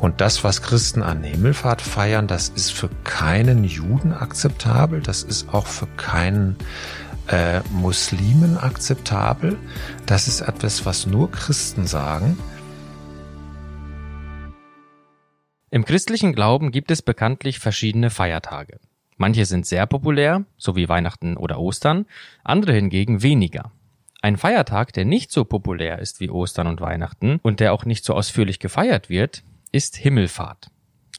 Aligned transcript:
Und 0.00 0.22
das, 0.22 0.42
was 0.44 0.62
Christen 0.62 1.02
an 1.02 1.22
Himmelfahrt 1.22 1.82
feiern, 1.82 2.26
das 2.26 2.48
ist 2.48 2.72
für 2.72 2.88
keinen 3.04 3.64
Juden 3.64 4.14
akzeptabel, 4.14 5.02
das 5.02 5.22
ist 5.22 5.52
auch 5.52 5.66
für 5.66 5.86
keinen 5.98 6.56
äh, 7.28 7.60
Muslimen 7.70 8.56
akzeptabel. 8.56 9.58
Das 10.06 10.26
ist 10.26 10.40
etwas, 10.40 10.86
was 10.86 11.06
nur 11.06 11.30
Christen 11.30 11.86
sagen. 11.86 12.38
Im 15.70 15.84
christlichen 15.84 16.32
Glauben 16.32 16.72
gibt 16.72 16.90
es 16.90 17.02
bekanntlich 17.02 17.58
verschiedene 17.58 18.08
Feiertage. 18.10 18.80
Manche 19.18 19.44
sind 19.44 19.66
sehr 19.66 19.86
populär, 19.86 20.44
so 20.56 20.76
wie 20.76 20.88
Weihnachten 20.88 21.36
oder 21.36 21.60
Ostern, 21.60 22.06
andere 22.42 22.72
hingegen 22.72 23.22
weniger. 23.22 23.70
Ein 24.22 24.38
Feiertag, 24.38 24.94
der 24.94 25.04
nicht 25.04 25.30
so 25.30 25.44
populär 25.44 25.98
ist 25.98 26.20
wie 26.20 26.30
Ostern 26.30 26.66
und 26.66 26.80
Weihnachten 26.80 27.38
und 27.42 27.60
der 27.60 27.74
auch 27.74 27.84
nicht 27.84 28.04
so 28.04 28.14
ausführlich 28.14 28.58
gefeiert 28.58 29.08
wird, 29.10 29.42
ist 29.72 29.96
Himmelfahrt. 29.96 30.70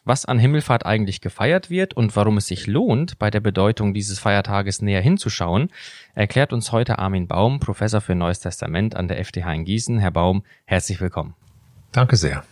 Was 0.04 0.26
an 0.26 0.40
Himmelfahrt 0.40 0.86
eigentlich 0.86 1.22
gefeiert 1.22 1.70
wird 1.70 1.94
und 1.94 2.16
warum 2.16 2.38
es 2.38 2.48
sich 2.48 2.66
lohnt, 2.66 3.20
bei 3.20 3.30
der 3.30 3.40
Bedeutung 3.40 3.94
dieses 3.94 4.18
Feiertages 4.18 4.82
näher 4.82 5.02
hinzuschauen, 5.02 5.70
erklärt 6.16 6.54
uns 6.54 6.72
heute 6.72 6.98
Armin 6.98 7.28
Baum, 7.28 7.60
Professor 7.60 8.02
für 8.02 8.16
Neues 8.16 8.40
Testament 8.40 8.96
an 8.96 9.08
der 9.08 9.24
FTH 9.24 9.54
in 9.54 9.64
Gießen. 9.64 10.00
Herr 10.00 10.12
Baum, 10.12 10.44
herzlich 10.66 11.00
willkommen. 11.00 11.36
Danke 11.92 12.16
sehr. 12.16 12.44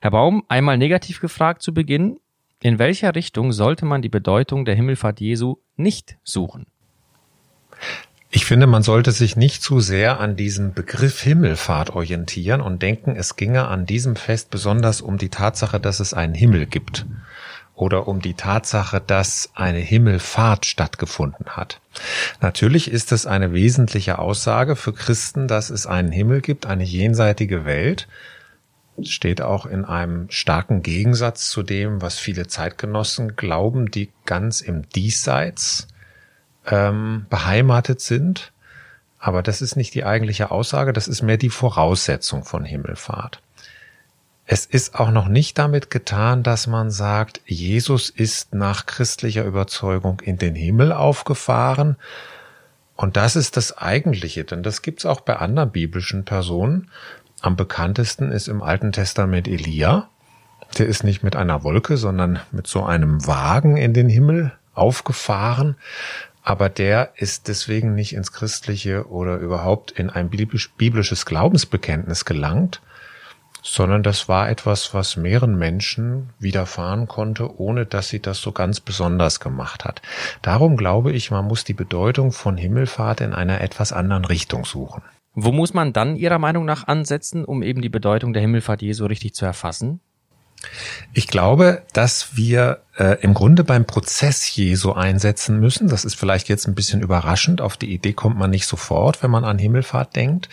Herr 0.00 0.12
Baum, 0.12 0.44
einmal 0.48 0.78
negativ 0.78 1.20
gefragt 1.20 1.62
zu 1.62 1.74
Beginn. 1.74 2.20
In 2.62 2.78
welcher 2.78 3.14
Richtung 3.14 3.52
sollte 3.52 3.84
man 3.84 4.00
die 4.00 4.08
Bedeutung 4.08 4.64
der 4.64 4.76
Himmelfahrt 4.76 5.20
Jesu 5.20 5.56
nicht 5.76 6.16
suchen? 6.22 6.66
Ich 8.30 8.44
finde, 8.44 8.66
man 8.66 8.82
sollte 8.82 9.10
sich 9.12 9.36
nicht 9.36 9.62
zu 9.62 9.80
sehr 9.80 10.20
an 10.20 10.36
diesem 10.36 10.74
Begriff 10.74 11.22
Himmelfahrt 11.22 11.90
orientieren 11.90 12.60
und 12.60 12.82
denken, 12.82 13.16
es 13.16 13.36
ginge 13.36 13.68
an 13.68 13.86
diesem 13.86 14.16
Fest 14.16 14.50
besonders 14.50 15.00
um 15.00 15.16
die 15.16 15.30
Tatsache, 15.30 15.80
dass 15.80 15.98
es 15.98 16.12
einen 16.12 16.34
Himmel 16.34 16.66
gibt 16.66 17.06
oder 17.74 18.06
um 18.06 18.20
die 18.20 18.34
Tatsache, 18.34 19.00
dass 19.00 19.50
eine 19.54 19.78
Himmelfahrt 19.78 20.66
stattgefunden 20.66 21.46
hat. 21.56 21.80
Natürlich 22.42 22.90
ist 22.90 23.12
es 23.12 23.24
eine 23.24 23.54
wesentliche 23.54 24.18
Aussage 24.18 24.76
für 24.76 24.92
Christen, 24.92 25.48
dass 25.48 25.70
es 25.70 25.86
einen 25.86 26.12
Himmel 26.12 26.42
gibt, 26.42 26.66
eine 26.66 26.84
jenseitige 26.84 27.64
Welt. 27.64 28.08
Steht 29.00 29.40
auch 29.40 29.64
in 29.64 29.84
einem 29.84 30.28
starken 30.28 30.82
Gegensatz 30.82 31.48
zu 31.48 31.62
dem, 31.62 32.02
was 32.02 32.18
viele 32.18 32.46
Zeitgenossen 32.46 33.36
glauben, 33.36 33.90
die 33.90 34.10
ganz 34.26 34.60
im 34.60 34.86
Diesseits 34.90 35.86
ähm, 36.70 37.26
beheimatet 37.30 38.00
sind. 38.00 38.52
Aber 39.18 39.42
das 39.42 39.62
ist 39.62 39.76
nicht 39.76 39.94
die 39.94 40.04
eigentliche 40.04 40.50
Aussage, 40.50 40.92
das 40.92 41.08
ist 41.08 41.22
mehr 41.22 41.38
die 41.38 41.50
Voraussetzung 41.50 42.44
von 42.44 42.64
Himmelfahrt. 42.64 43.40
Es 44.46 44.64
ist 44.64 44.98
auch 44.98 45.10
noch 45.10 45.28
nicht 45.28 45.58
damit 45.58 45.90
getan, 45.90 46.42
dass 46.42 46.66
man 46.66 46.90
sagt, 46.90 47.42
Jesus 47.44 48.08
ist 48.08 48.54
nach 48.54 48.86
christlicher 48.86 49.44
Überzeugung 49.44 50.20
in 50.20 50.38
den 50.38 50.54
Himmel 50.54 50.92
aufgefahren. 50.92 51.96
Und 52.96 53.16
das 53.16 53.36
ist 53.36 53.56
das 53.58 53.76
Eigentliche, 53.76 54.44
denn 54.44 54.62
das 54.62 54.80
gibt's 54.80 55.04
auch 55.04 55.20
bei 55.20 55.36
anderen 55.36 55.70
biblischen 55.70 56.24
Personen. 56.24 56.90
Am 57.42 57.56
bekanntesten 57.56 58.32
ist 58.32 58.48
im 58.48 58.62
Alten 58.62 58.92
Testament 58.92 59.48
Elia. 59.48 60.08
Der 60.78 60.86
ist 60.86 61.04
nicht 61.04 61.22
mit 61.22 61.36
einer 61.36 61.62
Wolke, 61.62 61.96
sondern 61.96 62.40
mit 62.50 62.66
so 62.66 62.84
einem 62.84 63.26
Wagen 63.26 63.76
in 63.76 63.92
den 63.92 64.08
Himmel 64.08 64.52
aufgefahren 64.72 65.76
aber 66.48 66.70
der 66.70 67.12
ist 67.16 67.46
deswegen 67.48 67.94
nicht 67.94 68.14
ins 68.14 68.32
christliche 68.32 69.10
oder 69.10 69.36
überhaupt 69.36 69.90
in 69.90 70.08
ein 70.08 70.30
biblisches 70.30 71.26
Glaubensbekenntnis 71.26 72.24
gelangt, 72.24 72.80
sondern 73.62 74.02
das 74.02 74.30
war 74.30 74.48
etwas, 74.48 74.94
was 74.94 75.18
mehreren 75.18 75.58
Menschen 75.58 76.30
widerfahren 76.38 77.06
konnte, 77.06 77.60
ohne 77.60 77.84
dass 77.84 78.08
sie 78.08 78.20
das 78.20 78.40
so 78.40 78.52
ganz 78.52 78.80
besonders 78.80 79.40
gemacht 79.40 79.84
hat. 79.84 80.00
Darum 80.40 80.78
glaube 80.78 81.12
ich, 81.12 81.30
man 81.30 81.44
muss 81.44 81.64
die 81.64 81.74
Bedeutung 81.74 82.32
von 82.32 82.56
Himmelfahrt 82.56 83.20
in 83.20 83.34
einer 83.34 83.60
etwas 83.60 83.92
anderen 83.92 84.24
Richtung 84.24 84.64
suchen. 84.64 85.02
Wo 85.34 85.52
muss 85.52 85.74
man 85.74 85.92
dann 85.92 86.16
Ihrer 86.16 86.38
Meinung 86.38 86.64
nach 86.64 86.86
ansetzen, 86.88 87.44
um 87.44 87.62
eben 87.62 87.82
die 87.82 87.90
Bedeutung 87.90 88.32
der 88.32 88.40
Himmelfahrt 88.40 88.80
Jesu 88.80 89.04
richtig 89.04 89.34
zu 89.34 89.44
erfassen? 89.44 90.00
Ich 91.12 91.28
glaube, 91.28 91.82
dass 91.92 92.36
wir 92.36 92.82
äh, 92.96 93.20
im 93.22 93.34
Grunde 93.34 93.64
beim 93.64 93.84
Prozess 93.84 94.54
Jesu 94.54 94.92
einsetzen 94.92 95.58
müssen. 95.60 95.88
Das 95.88 96.04
ist 96.04 96.16
vielleicht 96.16 96.48
jetzt 96.48 96.66
ein 96.66 96.74
bisschen 96.74 97.00
überraschend. 97.00 97.60
Auf 97.60 97.76
die 97.76 97.92
Idee 97.92 98.12
kommt 98.12 98.36
man 98.36 98.50
nicht 98.50 98.66
sofort, 98.66 99.22
wenn 99.22 99.30
man 99.30 99.44
an 99.44 99.58
Himmelfahrt 99.58 100.16
denkt. 100.16 100.48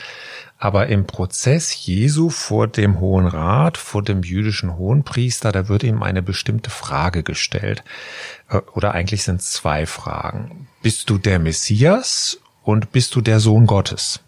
Aber 0.57 0.87
im 0.87 1.05
Prozess 1.05 1.85
Jesu 1.85 2.29
vor 2.29 2.67
dem 2.67 2.99
Hohen 2.99 3.27
Rat, 3.27 3.77
vor 3.77 4.03
dem 4.03 4.23
jüdischen 4.23 4.77
Hohenpriester, 4.77 5.51
da 5.51 5.67
wird 5.67 5.83
ihm 5.83 6.01
eine 6.01 6.21
bestimmte 6.21 6.69
Frage 6.69 7.23
gestellt. 7.23 7.83
Äh, 8.49 8.57
oder 8.73 8.93
eigentlich 8.93 9.23
sind 9.23 9.41
es 9.41 9.51
zwei 9.51 9.85
Fragen. 9.85 10.67
Bist 10.81 11.09
du 11.09 11.17
der 11.17 11.39
Messias 11.39 12.39
und 12.63 12.91
bist 12.91 13.15
du 13.15 13.21
der 13.21 13.39
Sohn 13.39 13.65
Gottes? 13.65 14.21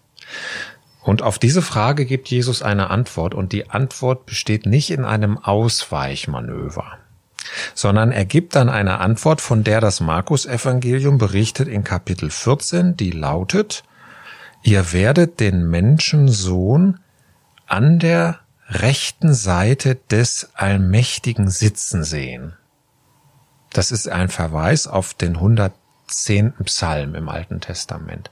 Und 1.07 1.21
auf 1.21 1.39
diese 1.39 1.61
Frage 1.61 2.05
gibt 2.05 2.27
Jesus 2.27 2.61
eine 2.61 2.89
Antwort 2.89 3.33
und 3.33 3.53
die 3.53 3.69
Antwort 3.69 4.25
besteht 4.25 4.65
nicht 4.65 4.91
in 4.91 5.05
einem 5.05 5.37
Ausweichmanöver, 5.37 6.97
sondern 7.73 8.11
er 8.11 8.25
gibt 8.25 8.57
dann 8.57 8.67
eine 8.67 8.99
Antwort, 8.99 9.39
von 9.39 9.63
der 9.63 9.79
das 9.79 10.01
Markus-Evangelium 10.01 11.17
berichtet 11.17 11.69
in 11.69 11.85
Kapitel 11.85 12.29
14, 12.29 12.97
die 12.97 13.11
lautet, 13.11 13.85
ihr 14.63 14.91
werdet 14.91 15.39
den 15.39 15.69
Menschensohn 15.69 16.99
an 17.67 17.99
der 17.99 18.39
rechten 18.67 19.33
Seite 19.33 19.95
des 20.11 20.49
Allmächtigen 20.55 21.49
sitzen 21.49 22.03
sehen. 22.03 22.57
Das 23.71 23.91
ist 23.91 24.09
ein 24.09 24.27
Verweis 24.27 24.87
auf 24.87 25.13
den 25.13 25.37
110. 25.37 26.51
Psalm 26.65 27.15
im 27.15 27.29
Alten 27.29 27.61
Testament 27.61 28.29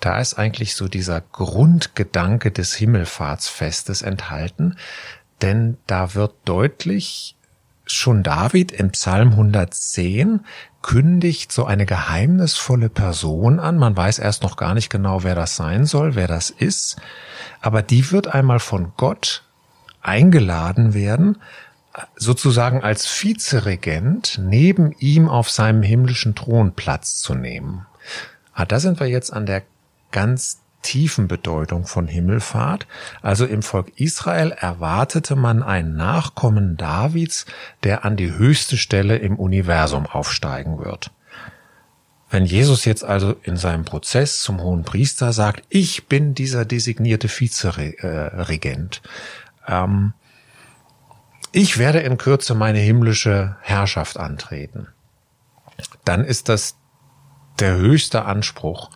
da 0.00 0.18
ist 0.18 0.34
eigentlich 0.34 0.74
so 0.74 0.88
dieser 0.88 1.20
Grundgedanke 1.20 2.50
des 2.50 2.74
Himmelfahrtsfestes 2.74 4.02
enthalten, 4.02 4.76
denn 5.42 5.76
da 5.86 6.14
wird 6.14 6.34
deutlich, 6.44 7.36
schon 7.86 8.22
David 8.22 8.72
im 8.72 8.90
Psalm 8.90 9.30
110 9.30 10.40
kündigt 10.82 11.52
so 11.52 11.64
eine 11.64 11.86
geheimnisvolle 11.86 12.88
Person 12.88 13.58
an. 13.58 13.78
Man 13.78 13.96
weiß 13.96 14.18
erst 14.18 14.42
noch 14.42 14.56
gar 14.56 14.74
nicht 14.74 14.90
genau, 14.90 15.24
wer 15.24 15.34
das 15.34 15.56
sein 15.56 15.86
soll, 15.86 16.14
wer 16.14 16.28
das 16.28 16.50
ist, 16.50 16.96
aber 17.60 17.82
die 17.82 18.12
wird 18.12 18.28
einmal 18.28 18.60
von 18.60 18.92
Gott 18.96 19.42
eingeladen 20.02 20.94
werden, 20.94 21.38
sozusagen 22.16 22.82
als 22.82 23.06
Vizeregent 23.22 24.40
neben 24.40 24.92
ihm 24.98 25.28
auf 25.28 25.50
seinem 25.50 25.82
himmlischen 25.82 26.34
Thron 26.34 26.72
Platz 26.74 27.20
zu 27.20 27.34
nehmen. 27.34 27.86
Ah, 28.54 28.64
da 28.64 28.78
sind 28.80 29.00
wir 29.00 29.08
jetzt 29.08 29.32
an 29.32 29.46
der 29.46 29.62
ganz 30.10 30.60
tiefen 30.82 31.28
Bedeutung 31.28 31.86
von 31.86 32.06
Himmelfahrt. 32.06 32.86
Also 33.22 33.44
im 33.44 33.62
Volk 33.62 33.92
Israel 33.96 34.52
erwartete 34.52 35.36
man 35.36 35.62
einen 35.62 35.94
Nachkommen 35.94 36.76
Davids, 36.76 37.46
der 37.82 38.04
an 38.04 38.16
die 38.16 38.32
höchste 38.32 38.76
Stelle 38.76 39.18
im 39.18 39.38
Universum 39.38 40.06
aufsteigen 40.06 40.78
wird. 40.78 41.10
Wenn 42.30 42.46
Jesus 42.46 42.84
jetzt 42.84 43.04
also 43.04 43.34
in 43.42 43.56
seinem 43.56 43.84
Prozess 43.84 44.40
zum 44.40 44.62
hohen 44.62 44.84
Priester 44.84 45.32
sagt, 45.32 45.64
ich 45.68 46.06
bin 46.06 46.34
dieser 46.34 46.64
designierte 46.64 47.28
Vizeregent, 47.28 49.02
ähm, 49.66 50.14
ich 51.52 51.78
werde 51.78 51.98
in 51.98 52.16
Kürze 52.16 52.54
meine 52.54 52.78
himmlische 52.78 53.56
Herrschaft 53.62 54.16
antreten, 54.16 54.86
dann 56.04 56.24
ist 56.24 56.48
das 56.48 56.76
der 57.58 57.74
höchste 57.76 58.24
Anspruch, 58.24 58.90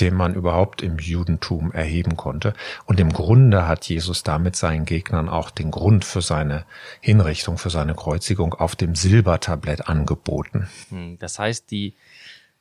den 0.00 0.14
man 0.14 0.34
überhaupt 0.34 0.82
im 0.82 0.98
Judentum 0.98 1.72
erheben 1.72 2.16
konnte. 2.16 2.54
Und 2.86 3.00
im 3.00 3.12
Grunde 3.12 3.66
hat 3.66 3.88
Jesus 3.88 4.22
damit 4.22 4.56
seinen 4.56 4.84
Gegnern 4.84 5.28
auch 5.28 5.50
den 5.50 5.70
Grund 5.70 6.04
für 6.04 6.22
seine 6.22 6.64
Hinrichtung, 7.00 7.58
für 7.58 7.70
seine 7.70 7.94
Kreuzigung 7.94 8.54
auf 8.54 8.76
dem 8.76 8.94
Silbertablett 8.94 9.88
angeboten. 9.88 10.68
Hm, 10.90 11.18
das 11.18 11.38
heißt, 11.38 11.70
die 11.70 11.94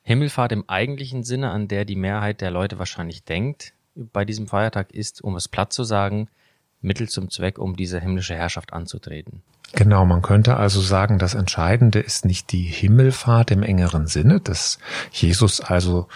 Himmelfahrt 0.03 0.51
im 0.51 0.67
eigentlichen 0.67 1.23
Sinne, 1.23 1.51
an 1.51 1.67
der 1.67 1.85
die 1.85 1.95
Mehrheit 1.95 2.41
der 2.41 2.51
Leute 2.51 2.79
wahrscheinlich 2.79 3.23
denkt, 3.23 3.73
bei 3.95 4.25
diesem 4.25 4.47
Feiertag 4.47 4.91
ist, 4.91 5.21
um 5.21 5.35
es 5.35 5.47
platt 5.47 5.73
zu 5.73 5.83
sagen, 5.83 6.29
Mittel 6.81 7.09
zum 7.09 7.29
Zweck, 7.29 7.57
um 7.57 7.75
diese 7.75 7.99
himmlische 7.99 8.35
Herrschaft 8.35 8.73
anzutreten. 8.73 9.41
Genau, 9.73 10.05
man 10.05 10.21
könnte 10.21 10.55
also 10.55 10.79
sagen, 10.79 11.19
das 11.19 11.33
Entscheidende 11.33 11.99
ist 11.99 12.23
nicht 12.23 12.51
die 12.51 12.61
Himmelfahrt 12.61 13.51
im 13.51 13.63
engeren 13.63 14.07
Sinne, 14.07 14.39
dass 14.39 14.79
Jesus 15.11 15.59
also 15.59 16.07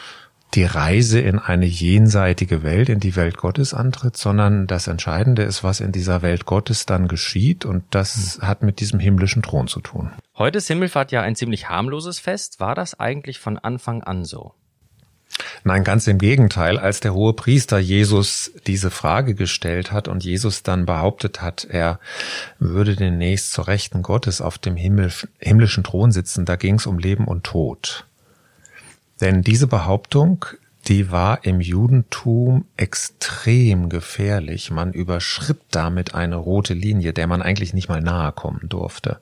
die 0.54 0.66
Reise 0.66 1.20
in 1.20 1.40
eine 1.40 1.66
jenseitige 1.66 2.64
Welt, 2.64 2.90
in 2.90 3.00
die 3.00 3.16
Welt 3.16 3.38
Gottes 3.38 3.74
antritt, 3.74 4.18
sondern 4.18 4.68
das 4.68 4.88
Entscheidende 4.88 5.44
ist, 5.44 5.64
was 5.64 5.80
in 5.80 5.92
dieser 5.92 6.22
Welt 6.22 6.46
Gottes 6.46 6.86
dann 6.86 7.08
geschieht 7.08 7.66
und 7.66 7.84
das 7.92 8.38
hm. 8.40 8.48
hat 8.48 8.64
mit 8.64 8.80
diesem 8.80 9.00
himmlischen 9.00 9.42
Thron 9.42 9.68
zu 9.68 9.80
tun. 9.80 10.12
Heute 10.38 10.58
ist 10.58 10.68
Himmelfahrt 10.68 11.12
ja 11.12 11.22
ein 11.22 11.36
ziemlich 11.36 11.70
harmloses 11.70 12.20
Fest. 12.20 12.60
War 12.60 12.76
das 12.76 13.00
eigentlich 13.00 13.40
von 13.40 13.58
Anfang 13.58 14.04
an 14.04 14.26
so? 14.26 14.54
Nein, 15.64 15.84
ganz 15.84 16.08
im 16.08 16.18
Gegenteil. 16.18 16.78
Als 16.78 17.00
der 17.00 17.14
hohe 17.14 17.34
Priester 17.34 17.80
Jesus 17.80 18.52
diese 18.68 18.92
Frage 18.92 19.36
gestellt 19.36 19.92
hat 19.92 20.08
und 20.08 20.24
Jesus 20.24 20.64
dann 20.64 20.86
behauptet 20.86 21.42
hat, 21.42 21.66
er 21.70 22.00
würde 22.60 22.96
demnächst 22.96 23.54
zur 23.54 23.68
Rechten 23.68 24.02
Gottes 24.02 24.42
auf 24.42 24.58
dem 24.58 24.76
Himmel, 24.76 25.12
himmlischen 25.40 25.84
Thron 25.84 26.12
sitzen, 26.12 26.46
da 26.46 26.58
ging 26.58 26.76
es 26.76 26.86
um 26.86 27.00
Leben 27.00 27.26
und 27.26 27.44
Tod. 27.44 28.06
Denn 29.22 29.44
diese 29.44 29.68
Behauptung 29.68 30.46
die 30.88 31.12
war 31.12 31.46
im 31.46 31.62
Judentum 31.62 32.66
extrem 32.76 33.90
gefährlich. 33.90 34.72
Man 34.72 34.94
überschritt 34.94 35.62
damit 35.70 36.16
eine 36.16 36.38
rote 36.38 36.74
Linie, 36.74 37.14
der 37.14 37.28
man 37.28 37.42
eigentlich 37.42 37.74
nicht 37.74 37.88
mal 37.88 38.02
nahe 38.02 38.32
kommen 38.32 38.68
durfte. 38.68 39.20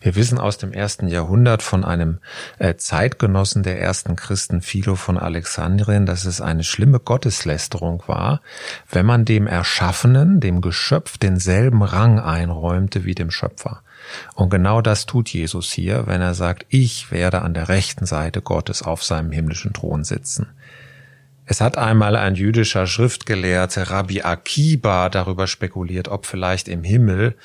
Wir 0.00 0.16
wissen 0.16 0.38
aus 0.38 0.58
dem 0.58 0.72
ersten 0.72 1.08
Jahrhundert 1.08 1.62
von 1.62 1.84
einem 1.84 2.18
äh, 2.58 2.74
Zeitgenossen 2.74 3.62
der 3.62 3.80
ersten 3.80 4.16
Christen, 4.16 4.60
Philo 4.60 4.96
von 4.96 5.18
Alexandrien, 5.18 6.04
dass 6.04 6.24
es 6.24 6.40
eine 6.40 6.64
schlimme 6.64 6.98
Gotteslästerung 6.98 8.02
war, 8.06 8.40
wenn 8.90 9.06
man 9.06 9.24
dem 9.24 9.46
Erschaffenen, 9.46 10.40
dem 10.40 10.60
Geschöpf, 10.60 11.16
denselben 11.16 11.82
Rang 11.82 12.18
einräumte 12.18 13.04
wie 13.04 13.14
dem 13.14 13.30
Schöpfer. 13.30 13.82
Und 14.34 14.50
genau 14.50 14.80
das 14.80 15.06
tut 15.06 15.28
Jesus 15.28 15.70
hier, 15.70 16.06
wenn 16.06 16.20
er 16.20 16.34
sagt, 16.34 16.66
ich 16.68 17.10
werde 17.10 17.42
an 17.42 17.54
der 17.54 17.68
rechten 17.68 18.06
Seite 18.06 18.42
Gottes 18.42 18.82
auf 18.82 19.04
seinem 19.04 19.32
himmlischen 19.32 19.72
Thron 19.72 20.04
sitzen. 20.04 20.48
Es 21.50 21.62
hat 21.62 21.78
einmal 21.78 22.14
ein 22.14 22.34
jüdischer 22.34 22.86
Schriftgelehrter 22.86 23.84
Rabbi 23.84 24.20
Akiba 24.20 25.08
darüber 25.08 25.46
spekuliert, 25.46 26.08
ob 26.08 26.26
vielleicht 26.26 26.68
im 26.68 26.84
Himmel 26.84 27.36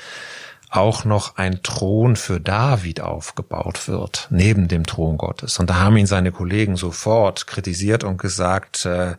auch 0.73 1.05
noch 1.05 1.37
ein 1.37 1.61
Thron 1.61 2.15
für 2.15 2.39
David 2.39 2.99
aufgebaut 2.99 3.87
wird, 3.87 4.27
neben 4.31 4.67
dem 4.67 4.87
Thron 4.87 5.17
Gottes. 5.17 5.59
Und 5.59 5.69
da 5.69 5.75
haben 5.75 5.97
ihn 5.97 6.07
seine 6.07 6.31
Kollegen 6.31 6.77
sofort 6.77 7.45
kritisiert 7.45 8.03
und 8.03 8.17
gesagt, 8.17 8.83
äh, 8.85 9.15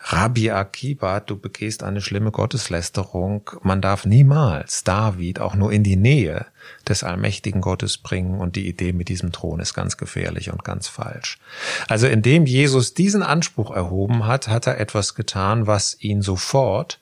Rabbi 0.00 0.50
Akiba, 0.50 1.20
du 1.20 1.38
begehst 1.38 1.84
eine 1.84 2.00
schlimme 2.00 2.32
Gotteslästerung. 2.32 3.48
Man 3.62 3.80
darf 3.80 4.06
niemals 4.06 4.82
David 4.82 5.38
auch 5.40 5.54
nur 5.54 5.70
in 5.70 5.84
die 5.84 5.94
Nähe 5.94 6.46
des 6.88 7.04
allmächtigen 7.04 7.60
Gottes 7.60 7.98
bringen 7.98 8.40
und 8.40 8.56
die 8.56 8.66
Idee 8.68 8.92
mit 8.92 9.08
diesem 9.08 9.30
Thron 9.30 9.60
ist 9.60 9.74
ganz 9.74 9.98
gefährlich 9.98 10.50
und 10.50 10.64
ganz 10.64 10.88
falsch. 10.88 11.38
Also 11.86 12.08
indem 12.08 12.44
Jesus 12.44 12.94
diesen 12.94 13.22
Anspruch 13.22 13.70
erhoben 13.70 14.26
hat, 14.26 14.48
hat 14.48 14.66
er 14.66 14.80
etwas 14.80 15.14
getan, 15.14 15.68
was 15.68 15.96
ihn 16.00 16.22
sofort 16.22 16.98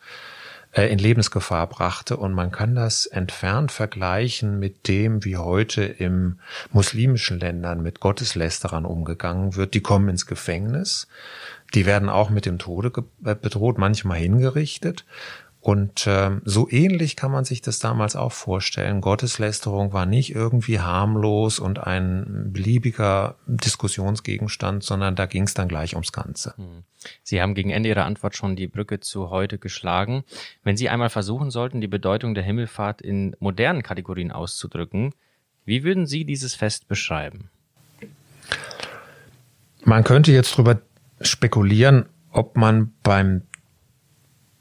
in 0.84 0.98
Lebensgefahr 0.98 1.66
brachte. 1.66 2.16
Und 2.16 2.34
man 2.34 2.50
kann 2.50 2.74
das 2.74 3.06
entfernt 3.06 3.72
vergleichen 3.72 4.58
mit 4.58 4.88
dem, 4.88 5.24
wie 5.24 5.36
heute 5.36 5.82
im 5.84 6.38
muslimischen 6.72 7.40
Ländern 7.40 7.82
mit 7.82 8.00
Gotteslästerern 8.00 8.84
umgegangen 8.84 9.56
wird. 9.56 9.74
Die 9.74 9.80
kommen 9.80 10.08
ins 10.08 10.26
Gefängnis. 10.26 11.08
Die 11.74 11.86
werden 11.86 12.08
auch 12.08 12.30
mit 12.30 12.46
dem 12.46 12.58
Tode 12.58 12.92
äh, 13.24 13.34
bedroht, 13.34 13.78
manchmal 13.78 14.18
hingerichtet. 14.18 15.04
Und 15.66 16.06
ähm, 16.06 16.42
so 16.44 16.70
ähnlich 16.70 17.16
kann 17.16 17.32
man 17.32 17.44
sich 17.44 17.60
das 17.60 17.80
damals 17.80 18.14
auch 18.14 18.30
vorstellen. 18.30 19.00
Gotteslästerung 19.00 19.92
war 19.92 20.06
nicht 20.06 20.32
irgendwie 20.32 20.78
harmlos 20.78 21.58
und 21.58 21.80
ein 21.80 22.52
beliebiger 22.52 23.34
Diskussionsgegenstand, 23.48 24.84
sondern 24.84 25.16
da 25.16 25.26
ging 25.26 25.42
es 25.42 25.54
dann 25.54 25.66
gleich 25.66 25.94
ums 25.94 26.12
Ganze. 26.12 26.54
Hm. 26.56 26.84
Sie 27.24 27.42
haben 27.42 27.56
gegen 27.56 27.70
Ende 27.70 27.88
Ihrer 27.88 28.04
Antwort 28.04 28.36
schon 28.36 28.54
die 28.54 28.68
Brücke 28.68 29.00
zu 29.00 29.30
heute 29.30 29.58
geschlagen. 29.58 30.22
Wenn 30.62 30.76
Sie 30.76 30.88
einmal 30.88 31.10
versuchen 31.10 31.50
sollten, 31.50 31.80
die 31.80 31.88
Bedeutung 31.88 32.36
der 32.36 32.44
Himmelfahrt 32.44 33.02
in 33.02 33.34
modernen 33.40 33.82
Kategorien 33.82 34.30
auszudrücken, 34.30 35.14
wie 35.64 35.82
würden 35.82 36.06
Sie 36.06 36.24
dieses 36.24 36.54
Fest 36.54 36.86
beschreiben? 36.86 37.50
Man 39.82 40.04
könnte 40.04 40.30
jetzt 40.30 40.52
darüber 40.52 40.80
spekulieren, 41.20 42.06
ob 42.30 42.56
man 42.56 42.92
beim 43.02 43.42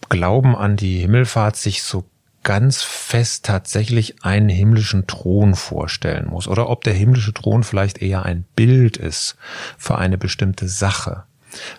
Glauben 0.09 0.55
an 0.55 0.75
die 0.75 0.99
Himmelfahrt 0.99 1.55
sich 1.55 1.83
so 1.83 2.05
ganz 2.45 2.83
fest 2.83 3.43
tatsächlich 3.43 4.23
einen 4.23 4.49
himmlischen 4.49 5.07
Thron 5.07 5.55
vorstellen 5.55 6.27
muss 6.27 6.47
oder 6.47 6.69
ob 6.69 6.83
der 6.83 6.93
himmlische 6.93 7.33
Thron 7.33 7.63
vielleicht 7.63 8.01
eher 8.01 8.23
ein 8.23 8.45
Bild 8.55 8.97
ist 8.97 9.35
für 9.77 9.97
eine 9.97 10.17
bestimmte 10.17 10.67
Sache, 10.69 11.23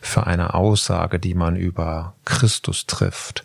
für 0.01 0.27
eine 0.27 0.55
Aussage, 0.55 1.21
die 1.21 1.35
man 1.35 1.55
über 1.55 2.15
Christus 2.25 2.87
trifft. 2.87 3.45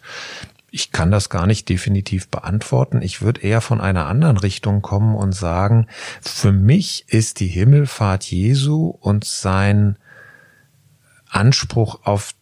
Ich 0.72 0.92
kann 0.92 1.12
das 1.12 1.30
gar 1.30 1.46
nicht 1.46 1.70
definitiv 1.70 2.30
beantworten. 2.30 3.02
Ich 3.02 3.22
würde 3.22 3.42
eher 3.42 3.62
von 3.62 3.82
einer 3.82 4.08
anderen 4.08 4.38
Richtung 4.38 4.82
kommen 4.82 5.16
und 5.16 5.34
sagen, 5.34 5.88
für 6.22 6.52
mich 6.52 7.06
ist 7.08 7.40
die 7.40 7.48
Himmelfahrt 7.48 8.24
Jesu 8.24 8.88
und 8.88 9.26
sein 9.26 9.98
Anspruch 11.30 12.00
auf 12.04 12.34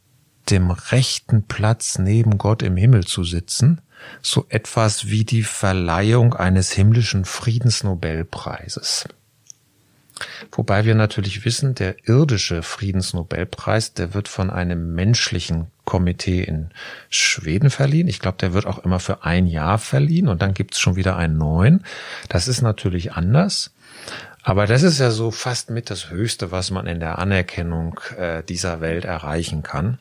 dem 0.49 0.71
rechten 0.71 1.43
Platz 1.43 1.99
neben 1.99 2.37
Gott 2.37 2.63
im 2.63 2.77
Himmel 2.77 3.05
zu 3.05 3.23
sitzen, 3.23 3.81
so 4.21 4.45
etwas 4.49 5.07
wie 5.07 5.25
die 5.25 5.43
Verleihung 5.43 6.33
eines 6.33 6.71
himmlischen 6.71 7.25
Friedensnobelpreises. 7.25 9.05
Wobei 10.51 10.85
wir 10.85 10.95
natürlich 10.95 11.45
wissen, 11.45 11.75
der 11.75 11.95
irdische 12.07 12.61
Friedensnobelpreis, 12.61 13.93
der 13.93 14.13
wird 14.13 14.27
von 14.27 14.49
einem 14.49 14.93
menschlichen 14.93 15.67
Komitee 15.85 16.43
in 16.43 16.71
Schweden 17.09 17.69
verliehen. 17.69 18.07
Ich 18.07 18.19
glaube, 18.19 18.37
der 18.37 18.53
wird 18.53 18.65
auch 18.65 18.79
immer 18.79 18.99
für 18.99 19.23
ein 19.23 19.47
Jahr 19.47 19.77
verliehen 19.77 20.27
und 20.27 20.41
dann 20.41 20.53
gibt's 20.53 20.79
schon 20.79 20.95
wieder 20.95 21.15
einen 21.15 21.37
neuen. 21.37 21.85
Das 22.27 22.47
ist 22.47 22.61
natürlich 22.61 23.13
anders. 23.13 23.71
Aber 24.43 24.67
das 24.67 24.83
ist 24.83 24.99
ja 24.99 25.11
so 25.11 25.31
fast 25.31 25.69
mit 25.69 25.89
das 25.89 26.09
Höchste, 26.09 26.51
was 26.51 26.71
man 26.71 26.87
in 26.87 26.99
der 26.99 27.19
Anerkennung 27.19 27.99
äh, 28.17 28.43
dieser 28.43 28.81
Welt 28.81 29.05
erreichen 29.05 29.63
kann. 29.63 29.99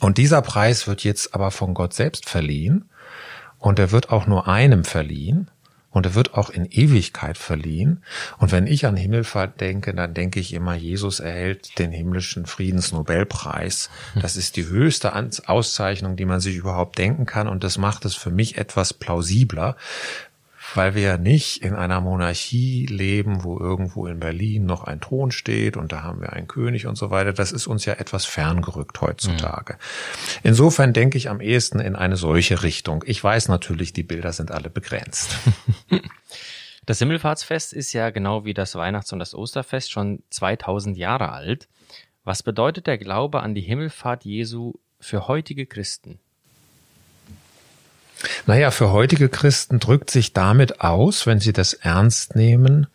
Und 0.00 0.18
dieser 0.18 0.42
Preis 0.42 0.86
wird 0.86 1.04
jetzt 1.04 1.34
aber 1.34 1.50
von 1.50 1.74
Gott 1.74 1.94
selbst 1.94 2.28
verliehen 2.28 2.88
und 3.58 3.78
er 3.78 3.90
wird 3.90 4.10
auch 4.10 4.26
nur 4.26 4.48
einem 4.48 4.84
verliehen 4.84 5.50
und 5.94 6.06
er 6.06 6.14
wird 6.16 6.34
auch 6.34 6.50
in 6.50 6.66
Ewigkeit 6.66 7.38
verliehen. 7.38 8.02
Und 8.38 8.50
wenn 8.50 8.66
ich 8.66 8.84
an 8.84 8.96
Himmelfahrt 8.96 9.60
denke, 9.60 9.94
dann 9.94 10.12
denke 10.12 10.40
ich 10.40 10.52
immer, 10.52 10.74
Jesus 10.74 11.20
erhält 11.20 11.78
den 11.78 11.92
himmlischen 11.92 12.46
Friedensnobelpreis. 12.46 13.90
Das 14.20 14.36
ist 14.36 14.56
die 14.56 14.66
höchste 14.66 15.12
Auszeichnung, 15.46 16.16
die 16.16 16.24
man 16.24 16.40
sich 16.40 16.56
überhaupt 16.56 16.98
denken 16.98 17.26
kann. 17.26 17.46
Und 17.46 17.62
das 17.62 17.78
macht 17.78 18.04
es 18.04 18.16
für 18.16 18.32
mich 18.32 18.58
etwas 18.58 18.92
plausibler, 18.92 19.76
weil 20.76 20.94
wir 20.94 21.02
ja 21.02 21.18
nicht 21.18 21.62
in 21.62 21.74
einer 21.74 22.00
Monarchie 22.00 22.86
leben, 22.86 23.44
wo 23.44 23.58
irgendwo 23.58 24.06
in 24.06 24.20
Berlin 24.20 24.66
noch 24.66 24.84
ein 24.84 25.00
Thron 25.00 25.30
steht 25.30 25.76
und 25.76 25.92
da 25.92 26.02
haben 26.02 26.20
wir 26.20 26.32
einen 26.32 26.48
König 26.48 26.86
und 26.86 26.96
so 26.96 27.10
weiter. 27.10 27.32
Das 27.32 27.52
ist 27.52 27.66
uns 27.66 27.84
ja 27.84 27.94
etwas 27.94 28.24
ferngerückt 28.24 29.00
heutzutage. 29.00 29.74
Mhm. 29.74 29.78
Insofern 30.42 30.92
denke 30.92 31.18
ich 31.18 31.30
am 31.30 31.40
ehesten 31.40 31.80
in 31.80 31.96
eine 31.96 32.16
solche 32.16 32.62
Richtung. 32.62 33.04
Ich 33.06 33.22
weiß 33.22 33.48
natürlich, 33.48 33.92
die 33.92 34.02
Bilder 34.02 34.32
sind 34.32 34.50
alle 34.50 34.70
begrenzt. 34.70 35.36
Das 36.86 36.98
Himmelfahrtsfest 36.98 37.72
ist 37.72 37.94
ja 37.94 38.10
genau 38.10 38.44
wie 38.44 38.52
das 38.52 38.74
Weihnachts- 38.74 39.12
und 39.12 39.18
das 39.18 39.34
Osterfest 39.34 39.90
schon 39.90 40.22
2000 40.28 40.98
Jahre 40.98 41.32
alt. 41.32 41.68
Was 42.24 42.42
bedeutet 42.42 42.86
der 42.86 42.98
Glaube 42.98 43.40
an 43.40 43.54
die 43.54 43.62
Himmelfahrt 43.62 44.24
Jesu 44.24 44.74
für 45.00 45.26
heutige 45.26 45.64
Christen? 45.64 46.20
Naja, 48.46 48.70
für 48.70 48.92
heutige 48.92 49.30
Christen 49.30 49.80
drückt 49.80 50.10
sich 50.10 50.34
damit 50.34 50.82
aus, 50.82 51.26
wenn 51.26 51.40
sie 51.40 51.52
das 51.54 51.72
ernst 51.72 52.36
nehmen, 52.36 52.86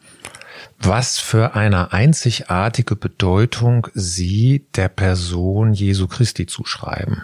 was 0.78 1.18
für 1.18 1.56
eine 1.56 1.92
einzigartige 1.92 2.96
Bedeutung 2.96 3.88
sie 3.94 4.68
der 4.76 4.90
Person 4.90 5.74
Jesu 5.74 6.08
Christi 6.08 6.46
zuschreiben. 6.46 7.24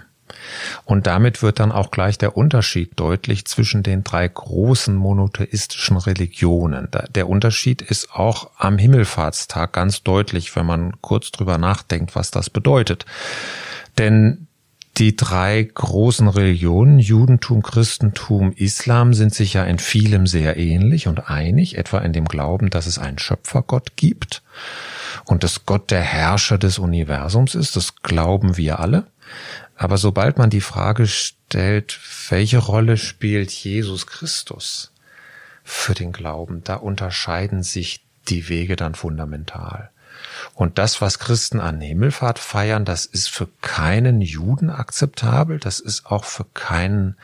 Und 0.86 1.08
damit 1.08 1.44
wird 1.44 1.60
dann 1.60 1.72
auch 1.72 1.92
gleich 1.92 2.18
der 2.18 2.36
Unterschied 2.36 3.00
deutlich 3.00 3.46
zwischen 3.46 3.84
den 3.84 4.04
drei 4.04 4.28
großen 4.28 4.96
monotheistischen 4.96 5.98
Religionen. 5.98 6.90
Der 7.14 7.30
Unterschied 7.30 7.82
ist 7.82 8.12
auch 8.14 8.52
am 8.58 8.78
Himmelfahrtstag 8.78 9.74
ganz 9.74 10.04
deutlich, 10.04 10.56
wenn 10.56 10.66
man 10.66 11.02
kurz 11.02 11.32
drüber 11.32 11.58
nachdenkt, 11.58 12.16
was 12.16 12.32
das 12.32 12.50
bedeutet. 12.50 13.06
Denn 13.98 14.45
die 14.98 15.16
drei 15.16 15.62
großen 15.62 16.28
Religionen, 16.28 17.00
Judentum, 17.00 17.62
Christentum, 17.62 18.54
Islam, 18.54 19.14
sind 19.14 19.34
sich 19.34 19.54
ja 19.54 19.64
in 19.66 19.78
vielem 19.78 20.26
sehr 20.26 20.58
ähnlich 20.58 21.08
und 21.08 21.30
einig, 21.30 21.78
etwa 21.78 22.00
in 22.00 22.14
dem 22.14 22.26
Glauben, 22.26 22.70
dass 22.70 22.86
es 22.86 22.98
einen 22.98 23.20
Schöpfergott 23.20 23.98
gibt 23.98 24.42
und 25.26 25.44
dass 25.44 25.66
Gott 25.66 25.92
der 25.92 26.02
Herrscher 26.02 26.58
des 26.58 26.80
Universums 26.80 27.56
ist. 27.56 27.76
Das 27.76 27.96
glauben 28.04 28.56
wir 28.56 28.80
alle. 28.80 29.08
Aber 29.76 29.98
sobald 29.98 30.38
man 30.38 30.50
die 30.50 30.62
Frage 30.62 31.08
stellt, 31.08 32.00
welche 32.30 32.60
Rolle 32.60 32.96
spielt 32.96 33.52
Jesus 33.52 34.08
Christus 34.08 34.94
für 35.64 35.94
den 35.94 36.14
Glauben, 36.14 36.64
da 36.64 36.76
unterscheiden 36.76 37.64
sich 37.64 38.06
die 38.30 38.48
Wege 38.48 38.78
dann 38.78 38.96
fundamental. 38.96 39.90
Und 40.54 40.78
das, 40.78 41.02
was 41.02 41.20
Christen 41.20 41.60
an 41.60 41.82
Himmelfahrt 41.82 42.40
feiern, 42.40 42.86
das 42.86 43.06
ist 43.06 43.30
für 43.30 43.48
keinen 43.62 44.22
Juden 44.22 44.70
akzeptabel, 44.70 45.60
das 45.60 45.80
ist 45.80 46.06
auch 46.06 46.26
für 46.26 46.46
keinen 46.54 47.18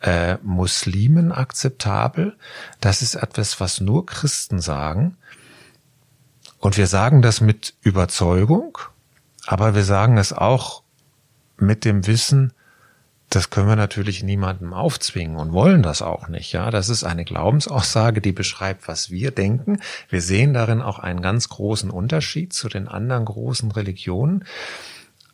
äh, 0.00 0.36
Muslimen 0.42 1.32
akzeptabel. 1.32 2.36
Das 2.80 3.02
ist 3.02 3.14
etwas, 3.14 3.60
was 3.60 3.80
nur 3.80 4.06
Christen 4.06 4.60
sagen. 4.60 5.16
Und 6.58 6.76
wir 6.76 6.86
sagen 6.86 7.22
das 7.22 7.40
mit 7.40 7.74
Überzeugung, 7.82 8.78
Aber 9.46 9.74
wir 9.74 9.84
sagen 9.84 10.18
es 10.18 10.32
auch 10.32 10.82
mit 11.56 11.84
dem 11.84 12.06
Wissen, 12.06 12.52
das 13.34 13.48
können 13.48 13.68
wir 13.68 13.76
natürlich 13.76 14.22
niemandem 14.22 14.74
aufzwingen 14.74 15.38
und 15.38 15.52
wollen 15.52 15.82
das 15.82 16.02
auch 16.02 16.28
nicht. 16.28 16.52
Ja, 16.52 16.70
das 16.70 16.90
ist 16.90 17.02
eine 17.02 17.24
Glaubensaussage, 17.24 18.20
die 18.20 18.32
beschreibt, 18.32 18.88
was 18.88 19.10
wir 19.10 19.30
denken. 19.30 19.80
Wir 20.10 20.20
sehen 20.20 20.52
darin 20.52 20.82
auch 20.82 20.98
einen 20.98 21.22
ganz 21.22 21.48
großen 21.48 21.90
Unterschied 21.90 22.52
zu 22.52 22.68
den 22.68 22.88
anderen 22.88 23.24
großen 23.24 23.70
Religionen. 23.70 24.44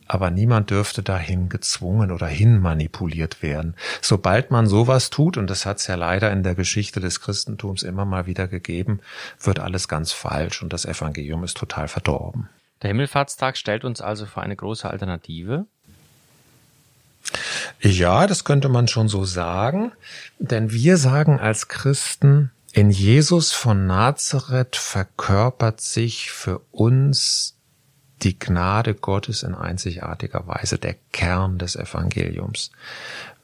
Aber 0.06 0.30
niemand 0.30 0.70
dürfte 0.70 1.02
dahin 1.02 1.48
gezwungen 1.48 2.12
oder 2.12 2.28
hin 2.28 2.60
manipuliert 2.60 3.42
werden. 3.42 3.74
Sobald 4.00 4.52
man 4.52 4.68
sowas 4.68 5.10
tut, 5.10 5.36
und 5.36 5.50
das 5.50 5.66
hat 5.66 5.78
es 5.78 5.88
ja 5.88 5.96
leider 5.96 6.30
in 6.30 6.44
der 6.44 6.54
Geschichte 6.54 7.00
des 7.00 7.20
Christentums 7.20 7.82
immer 7.82 8.04
mal 8.04 8.26
wieder 8.26 8.46
gegeben, 8.46 9.00
wird 9.40 9.58
alles 9.58 9.88
ganz 9.88 10.12
falsch 10.12 10.62
und 10.62 10.72
das 10.72 10.86
Evangelium 10.86 11.42
ist 11.42 11.56
total 11.56 11.88
verdorben. 11.88 12.48
Der 12.80 12.88
Himmelfahrtstag 12.88 13.56
stellt 13.56 13.84
uns 13.84 14.00
also 14.00 14.24
vor 14.24 14.44
eine 14.44 14.54
große 14.54 14.88
Alternative. 14.88 15.66
Ja, 17.80 18.26
das 18.26 18.44
könnte 18.44 18.68
man 18.68 18.88
schon 18.88 19.08
so 19.08 19.24
sagen, 19.24 19.92
denn 20.38 20.72
wir 20.72 20.96
sagen 20.96 21.38
als 21.38 21.68
Christen, 21.68 22.50
in 22.72 22.90
Jesus 22.90 23.52
von 23.52 23.86
Nazareth 23.86 24.76
verkörpert 24.76 25.80
sich 25.80 26.30
für 26.30 26.60
uns 26.70 27.56
die 28.22 28.38
Gnade 28.38 28.94
Gottes 28.94 29.42
in 29.42 29.54
einzigartiger 29.54 30.46
Weise, 30.46 30.78
der 30.78 30.96
Kern 31.12 31.58
des 31.58 31.76
Evangeliums. 31.76 32.70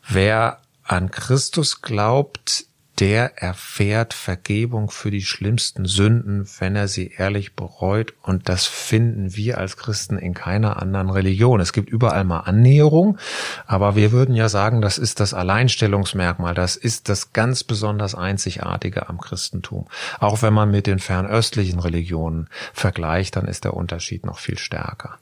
Wer 0.07 0.61
an 0.83 1.11
Christus 1.11 1.81
glaubt, 1.81 2.67
der 3.01 3.43
erfährt 3.43 4.15
Vergebung 4.15 4.91
für 4.91 5.11
die 5.11 5.23
schlimmsten 5.23 5.85
Sünden, 5.85 6.49
wenn 6.61 6.77
er 6.77 6.87
sie 6.87 7.13
ehrlich 7.17 7.55
bereut. 7.55 8.15
Und 8.23 8.49
das 8.49 8.67
finden 8.67 9.35
wir 9.35 9.59
als 9.59 9.77
Christen 9.77 10.17
in 10.17 10.33
keiner 10.33 10.81
anderen 10.81 11.11
Religion. 11.11 11.61
Es 11.61 11.73
gibt 11.73 11.91
überall 11.91 12.25
mal 12.25 12.41
Annäherung, 12.41 13.19
aber 13.67 13.97
wir 13.97 14.13
würden 14.13 14.35
ja 14.35 14.49
sagen, 14.49 14.81
das 14.81 14.99
ist 14.99 15.19
das 15.19 15.35
Alleinstellungsmerkmal. 15.35 16.55
Das 16.55 16.77
ist 16.77 17.09
das 17.09 17.33
ganz 17.33 17.65
besonders 17.65 18.15
Einzigartige 18.15 19.09
am 19.09 19.21
Christentum. 19.21 19.87
Auch 20.21 20.43
wenn 20.43 20.55
man 20.55 20.71
mit 20.71 20.87
den 20.87 21.01
fernöstlichen 21.01 21.81
Religionen 21.81 22.49
vergleicht, 22.73 23.37
dann 23.37 23.47
ist 23.47 23.65
der 23.65 23.75
Unterschied 23.75 24.25
noch 24.25 24.39
viel 24.39 24.59
stärker. 24.59 25.19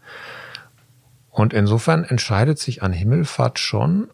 Und 1.30 1.54
insofern 1.54 2.04
entscheidet 2.04 2.58
sich 2.58 2.82
an 2.82 2.92
Himmelfahrt 2.92 3.58
schon, 3.58 4.08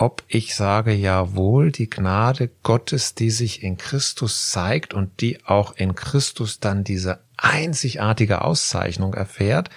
ob 0.00 0.22
ich 0.28 0.54
sage, 0.54 0.92
jawohl, 0.92 1.72
die 1.72 1.90
Gnade 1.90 2.50
Gottes, 2.62 3.14
die 3.14 3.30
sich 3.30 3.62
in 3.62 3.76
Christus 3.76 4.50
zeigt 4.50 4.94
und 4.94 5.20
die 5.20 5.44
auch 5.44 5.76
in 5.76 5.94
Christus 5.94 6.58
dann 6.58 6.84
diese 6.84 7.20
einzigartige 7.42 8.42
Auszeichnung 8.42 9.14
erfährt, 9.14 9.70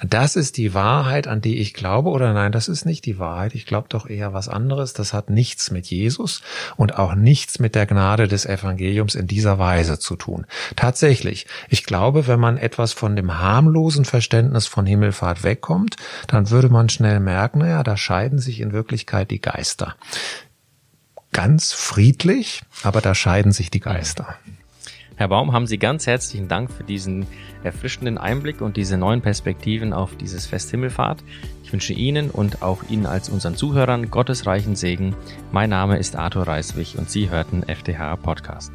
das 0.00 0.36
ist 0.36 0.56
die 0.58 0.74
Wahrheit, 0.74 1.26
an 1.26 1.40
die 1.40 1.58
ich 1.58 1.74
glaube, 1.74 2.10
oder 2.10 2.32
nein, 2.32 2.52
das 2.52 2.68
ist 2.68 2.84
nicht 2.84 3.04
die 3.04 3.18
Wahrheit. 3.18 3.54
Ich 3.56 3.66
glaube 3.66 3.88
doch 3.88 4.08
eher 4.08 4.32
was 4.32 4.48
anderes. 4.48 4.92
Das 4.92 5.12
hat 5.12 5.28
nichts 5.28 5.72
mit 5.72 5.86
Jesus 5.86 6.40
und 6.76 6.98
auch 6.98 7.16
nichts 7.16 7.58
mit 7.58 7.74
der 7.74 7.86
Gnade 7.86 8.28
des 8.28 8.46
Evangeliums 8.46 9.16
in 9.16 9.26
dieser 9.26 9.58
Weise 9.58 9.98
zu 9.98 10.14
tun. 10.14 10.46
Tatsächlich, 10.76 11.46
ich 11.68 11.82
glaube, 11.82 12.28
wenn 12.28 12.38
man 12.38 12.58
etwas 12.58 12.92
von 12.92 13.16
dem 13.16 13.38
harmlosen 13.38 14.04
Verständnis 14.04 14.68
von 14.68 14.86
Himmelfahrt 14.86 15.42
wegkommt, 15.42 15.96
dann 16.28 16.50
würde 16.50 16.68
man 16.68 16.88
schnell 16.88 17.18
merken, 17.18 17.58
naja, 17.58 17.82
da 17.82 17.96
scheiden 17.96 18.38
sich 18.38 18.60
in 18.60 18.72
Wirklichkeit 18.72 19.32
die 19.32 19.40
Geister. 19.40 19.96
Ganz 21.32 21.72
friedlich, 21.72 22.62
aber 22.84 23.00
da 23.00 23.16
scheiden 23.16 23.50
sich 23.50 23.70
die 23.70 23.80
Geister. 23.80 24.36
Herr 25.18 25.26
Baum, 25.26 25.52
haben 25.52 25.66
Sie 25.66 25.78
ganz 25.78 26.06
herzlichen 26.06 26.46
Dank 26.46 26.70
für 26.70 26.84
diesen 26.84 27.26
erfrischenden 27.64 28.18
Einblick 28.18 28.60
und 28.60 28.76
diese 28.76 28.96
neuen 28.96 29.20
Perspektiven 29.20 29.92
auf 29.92 30.16
dieses 30.16 30.46
Fest 30.46 30.70
Himmelfahrt. 30.70 31.24
Ich 31.64 31.72
wünsche 31.72 31.92
Ihnen 31.92 32.30
und 32.30 32.62
auch 32.62 32.84
Ihnen 32.88 33.04
als 33.04 33.28
unseren 33.28 33.56
Zuhörern 33.56 34.12
Gottes 34.12 34.46
reichen 34.46 34.76
Segen. 34.76 35.16
Mein 35.50 35.70
Name 35.70 35.98
ist 35.98 36.14
Arthur 36.14 36.46
Reiswig 36.46 36.96
und 36.98 37.10
Sie 37.10 37.30
hörten 37.30 37.64
FDH 37.64 38.14
Podcast. 38.14 38.70